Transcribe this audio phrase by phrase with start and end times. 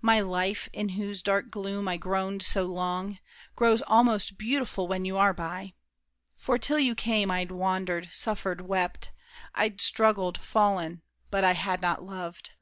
[0.00, 3.18] My life, in whose dark gloom I groaned so long,
[3.54, 5.74] Grows almost beautiful when you are by.
[6.34, 9.12] For 'til you came, I'd wandered, suffered, wept;
[9.54, 12.52] I'd struggled, fallen—but I had not loved.